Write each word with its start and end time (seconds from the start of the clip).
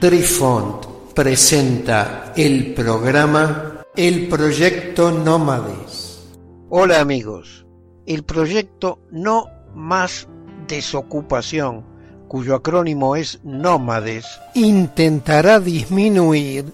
Trifont 0.00 0.86
presenta 1.14 2.32
el 2.34 2.72
programa 2.72 3.84
El 3.94 4.28
Proyecto 4.28 5.10
Nómades. 5.10 6.26
Hola 6.70 7.02
amigos, 7.02 7.66
el 8.06 8.22
proyecto 8.22 9.00
No 9.10 9.48
Más 9.74 10.26
Desocupación, 10.66 11.84
cuyo 12.28 12.54
acrónimo 12.54 13.14
es 13.14 13.40
Nómades, 13.44 14.24
intentará 14.54 15.60
disminuir 15.60 16.64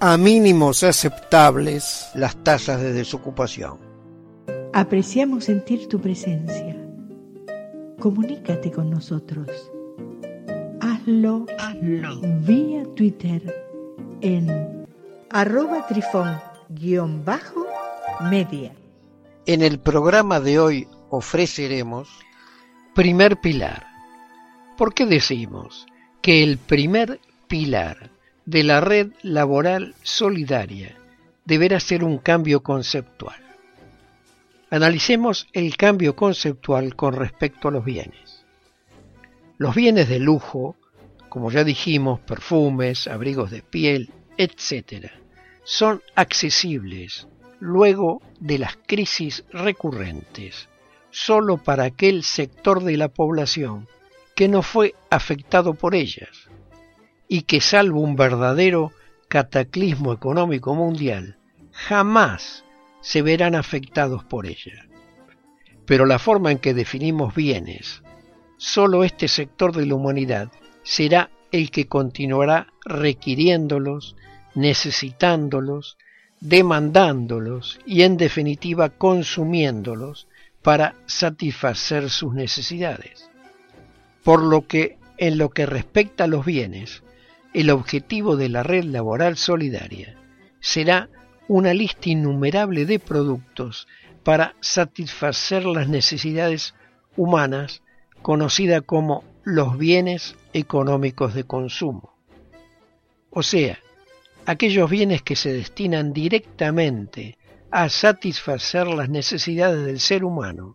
a 0.00 0.16
mínimos 0.16 0.82
aceptables 0.82 2.08
las 2.16 2.34
tasas 2.42 2.80
de 2.80 2.92
desocupación. 2.92 3.78
Apreciamos 4.72 5.44
sentir 5.44 5.86
tu 5.86 6.00
presencia. 6.00 6.76
Comunícate 8.00 8.72
con 8.72 8.90
nosotros. 8.90 9.70
Hazlo, 11.02 11.46
Hazlo. 11.58 12.20
vía 12.46 12.84
Twitter 12.94 13.42
en 14.20 14.86
arroba 15.30 15.84
trifón-media. 15.88 16.36
En 19.46 19.62
el 19.62 19.80
programa 19.80 20.38
de 20.38 20.60
hoy 20.60 20.86
ofreceremos 21.10 22.08
primer 22.94 23.40
pilar. 23.40 23.84
¿Por 24.78 24.94
qué 24.94 25.06
decimos 25.06 25.88
que 26.20 26.44
el 26.44 26.58
primer 26.58 27.18
pilar 27.48 28.10
de 28.46 28.62
la 28.62 28.80
red 28.80 29.10
laboral 29.22 29.96
solidaria 30.04 30.96
deberá 31.44 31.80
ser 31.80 32.04
un 32.04 32.18
cambio 32.18 32.62
conceptual? 32.62 33.42
Analicemos 34.70 35.48
el 35.52 35.76
cambio 35.76 36.14
conceptual 36.14 36.94
con 36.94 37.14
respecto 37.14 37.66
a 37.66 37.72
los 37.72 37.84
bienes. 37.84 38.44
Los 39.58 39.74
bienes 39.74 40.08
de 40.08 40.20
lujo 40.20 40.76
como 41.32 41.50
ya 41.50 41.64
dijimos, 41.64 42.20
perfumes, 42.20 43.08
abrigos 43.08 43.50
de 43.50 43.62
piel, 43.62 44.12
etc., 44.36 45.10
son 45.64 46.02
accesibles 46.14 47.26
luego 47.58 48.20
de 48.38 48.58
las 48.58 48.76
crisis 48.86 49.42
recurrentes 49.50 50.68
solo 51.10 51.56
para 51.56 51.84
aquel 51.84 52.22
sector 52.22 52.82
de 52.84 52.98
la 52.98 53.08
población 53.08 53.88
que 54.34 54.46
no 54.46 54.60
fue 54.60 54.94
afectado 55.08 55.72
por 55.72 55.94
ellas 55.94 56.50
y 57.28 57.44
que 57.44 57.62
salvo 57.62 58.00
un 58.00 58.14
verdadero 58.14 58.92
cataclismo 59.28 60.12
económico 60.12 60.74
mundial, 60.74 61.38
jamás 61.72 62.62
se 63.00 63.22
verán 63.22 63.54
afectados 63.54 64.22
por 64.22 64.44
ella. 64.44 64.86
Pero 65.86 66.04
la 66.04 66.18
forma 66.18 66.52
en 66.52 66.58
que 66.58 66.74
definimos 66.74 67.34
bienes, 67.34 68.02
solo 68.58 69.02
este 69.02 69.28
sector 69.28 69.74
de 69.74 69.86
la 69.86 69.94
humanidad 69.94 70.52
será 70.82 71.30
el 71.50 71.70
que 71.70 71.86
continuará 71.86 72.72
requiriéndolos, 72.84 74.16
necesitándolos, 74.54 75.96
demandándolos 76.40 77.78
y 77.86 78.02
en 78.02 78.16
definitiva 78.16 78.90
consumiéndolos 78.90 80.26
para 80.62 80.94
satisfacer 81.06 82.10
sus 82.10 82.34
necesidades. 82.34 83.30
Por 84.24 84.42
lo 84.42 84.66
que 84.66 84.98
en 85.18 85.38
lo 85.38 85.50
que 85.50 85.66
respecta 85.66 86.24
a 86.24 86.26
los 86.26 86.44
bienes, 86.44 87.02
el 87.54 87.70
objetivo 87.70 88.36
de 88.36 88.48
la 88.48 88.62
red 88.62 88.84
laboral 88.84 89.36
solidaria 89.36 90.16
será 90.60 91.08
una 91.48 91.74
lista 91.74 92.08
innumerable 92.08 92.86
de 92.86 92.98
productos 92.98 93.86
para 94.24 94.54
satisfacer 94.60 95.64
las 95.64 95.88
necesidades 95.88 96.74
humanas 97.16 97.82
conocida 98.22 98.80
como 98.80 99.24
los 99.44 99.76
bienes 99.76 100.36
económicos 100.52 101.34
de 101.34 101.44
consumo. 101.44 102.14
O 103.30 103.42
sea, 103.42 103.78
aquellos 104.46 104.88
bienes 104.90 105.22
que 105.22 105.36
se 105.36 105.52
destinan 105.52 106.12
directamente 106.12 107.38
a 107.70 107.88
satisfacer 107.88 108.86
las 108.86 109.08
necesidades 109.08 109.86
del 109.86 109.98
ser 109.98 110.24
humano, 110.24 110.74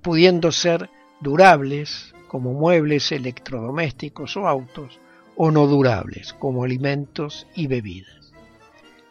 pudiendo 0.00 0.52
ser 0.52 0.88
durables 1.20 2.14
como 2.28 2.52
muebles, 2.52 3.10
electrodomésticos 3.10 4.36
o 4.36 4.46
autos, 4.46 5.00
o 5.36 5.50
no 5.50 5.66
durables 5.66 6.32
como 6.34 6.64
alimentos 6.64 7.46
y 7.54 7.66
bebidas. 7.66 8.32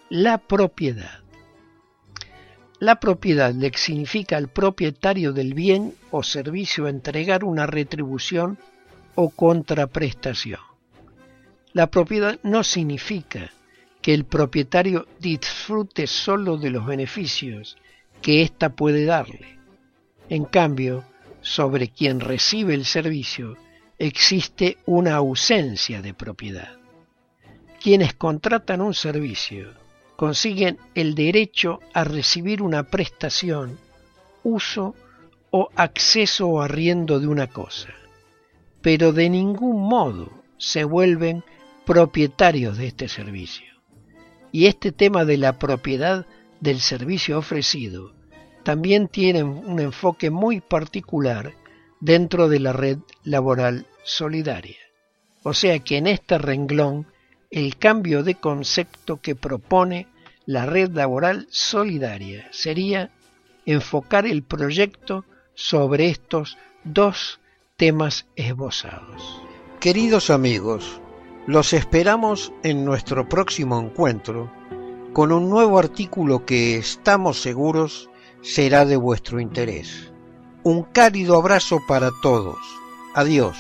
La 0.10 0.38
propiedad. 0.38 1.27
La 2.80 3.00
propiedad 3.00 3.54
le 3.54 3.72
significa 3.76 4.38
al 4.38 4.50
propietario 4.50 5.34
del 5.34 5.56
bien 5.56 5.96
o 6.12 6.22
servicio 6.22 6.88
entregar 6.88 7.44
una 7.44 7.66
retribución 7.66 8.60
o 9.16 9.32
contraprestación. 9.32 10.60
La 11.74 11.88
propiedad 11.88 12.40
no 12.44 12.64
significa 12.64 13.52
que 14.00 14.14
el 14.14 14.26
propietario 14.26 15.08
disfrute 15.20 16.06
solo 16.06 16.58
de 16.58 16.70
los 16.70 16.86
beneficios 16.86 17.78
que 18.22 18.44
ésta 18.44 18.70
puede 18.70 19.06
darle. 19.06 19.58
En 20.30 20.46
cambio, 20.46 21.04
sobre 21.42 21.88
quien 21.88 22.20
recibe 22.20 22.76
el 22.76 22.86
servicio 22.86 23.58
existe 23.98 24.78
una 24.86 25.16
ausencia 25.16 26.04
de 26.04 26.14
propiedad. 26.14 26.78
Quienes 27.82 28.14
contratan 28.14 28.82
un 28.82 28.94
servicio 28.94 29.87
consiguen 30.18 30.80
el 30.96 31.16
derecho 31.16 31.80
a 31.94 32.04
recibir 32.04 32.62
una 32.62 32.84
prestación, 32.84 33.80
uso 34.44 34.96
o 35.52 35.70
acceso 35.76 36.48
o 36.48 36.62
arriendo 36.62 37.20
de 37.20 37.28
una 37.28 37.48
cosa, 37.48 37.94
pero 38.82 39.14
de 39.14 39.30
ningún 39.30 39.88
modo 39.88 40.44
se 40.58 40.84
vuelven 40.84 41.44
propietarios 41.86 42.78
de 42.78 42.88
este 42.88 43.08
servicio. 43.08 43.68
Y 44.52 44.66
este 44.66 44.92
tema 44.92 45.24
de 45.24 45.38
la 45.38 45.60
propiedad 45.60 46.26
del 46.60 46.82
servicio 46.82 47.38
ofrecido 47.38 48.14
también 48.64 49.08
tiene 49.08 49.44
un 49.44 49.80
enfoque 49.80 50.32
muy 50.32 50.62
particular 50.62 51.54
dentro 52.00 52.50
de 52.50 52.60
la 52.60 52.74
red 52.74 52.98
laboral 53.24 53.86
solidaria. 54.04 54.78
O 55.44 55.54
sea 55.54 55.80
que 55.80 55.98
en 55.98 56.08
este 56.08 56.38
renglón 56.40 57.08
el 57.50 57.78
cambio 57.78 58.24
de 58.24 58.36
concepto 58.36 59.18
que 59.22 59.36
propone 59.36 60.08
la 60.46 60.66
red 60.66 60.92
laboral 60.92 61.48
solidaria 61.50 62.48
sería 62.52 63.12
enfocar 63.66 64.26
el 64.26 64.44
proyecto 64.44 65.26
sobre 65.54 66.10
estos 66.10 66.58
dos 66.84 67.40
temas 67.76 68.28
esbozados. 68.36 69.42
Queridos 69.80 70.30
amigos, 70.30 71.02
los 71.46 71.74
esperamos 71.74 72.52
en 72.64 72.84
nuestro 72.84 73.28
próximo 73.30 73.80
encuentro 73.80 74.52
con 75.14 75.32
un 75.32 75.50
nuevo 75.50 75.80
artículo 75.80 76.46
que 76.46 76.78
estamos 76.78 77.42
seguros 77.42 78.10
será 78.42 78.86
de 78.86 78.98
vuestro 78.98 79.40
interés. 79.40 80.12
Un 80.64 80.84
cálido 80.84 81.38
abrazo 81.38 81.80
para 81.88 82.12
todos. 82.22 82.58
Adiós. 83.16 83.58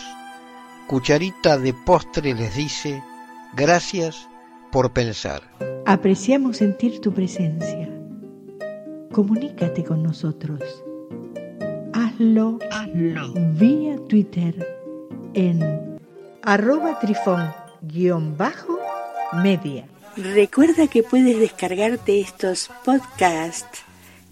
Cucharita 0.88 1.58
de 1.58 1.74
postre 1.74 2.34
les 2.34 2.56
dice 2.56 3.04
Gracias 3.56 4.28
por 4.72 4.94
pensar. 4.94 5.42
Apreciamos 5.86 6.58
sentir 6.58 7.00
tu 7.02 7.14
presencia. 7.14 7.90
Comunícate 9.12 9.84
con 9.84 10.02
nosotros. 10.04 10.62
Hazlo, 11.94 12.60
Hazlo. 12.72 13.34
vía 13.54 13.98
Twitter 14.08 14.68
en 15.34 16.00
arroba 16.44 17.00
trifón-media. 17.00 19.86
Recuerda 20.16 20.88
que 20.88 21.04
puedes 21.04 21.40
descargarte 21.40 22.20
estos 22.20 22.72
podcasts 22.84 23.84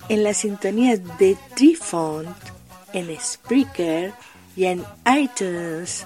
en 0.09 0.23
la 0.23 0.33
sintonía 0.33 0.97
de 0.97 1.37
Trifont, 1.55 2.27
en 2.93 3.15
Spreaker 3.19 4.13
y 4.55 4.65
en 4.65 4.83
iTunes 5.05 6.05